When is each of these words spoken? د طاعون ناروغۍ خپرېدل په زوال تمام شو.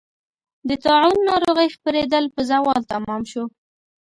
د 0.67 0.69
طاعون 0.85 1.17
ناروغۍ 1.29 1.67
خپرېدل 1.75 2.23
په 2.35 2.41
زوال 2.49 2.81
تمام 2.93 3.21
شو. 3.31 3.43